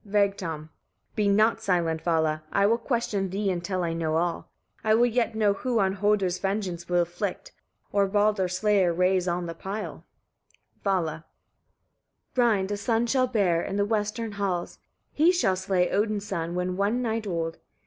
Vegtam. 0.03 0.69
15. 1.15 1.15
"Be 1.15 1.27
not 1.29 1.61
silent, 1.61 2.01
Vala! 2.01 2.41
I 2.51 2.65
will 2.65 2.79
question 2.79 3.29
thee, 3.29 3.51
until 3.51 3.83
I 3.83 3.93
know 3.93 4.15
all. 4.17 4.49
I 4.83 4.95
will 4.95 5.05
yet 5.05 5.35
know 5.35 5.53
who 5.53 5.77
on 5.79 5.97
Hödr 5.97 6.41
vengeance 6.41 6.89
will 6.89 7.01
inflict, 7.01 7.51
or 7.91 8.07
Baldr's 8.09 8.57
slayer 8.57 8.91
raise 8.91 9.27
on 9.27 9.45
the 9.45 9.53
pile." 9.53 10.03
Vala. 10.83 11.25
16. 12.33 12.43
"Rind 12.43 12.71
a 12.71 12.77
son 12.77 13.05
shall 13.05 13.27
bear, 13.27 13.61
in 13.61 13.75
the 13.75 13.85
western 13.85 14.31
halls: 14.31 14.79
he 15.13 15.31
shall 15.31 15.55
slay 15.55 15.87
Odin's 15.91 16.25
son, 16.25 16.55
when 16.55 16.77
one 16.77 17.03
night 17.03 17.27
old. 17.27 17.59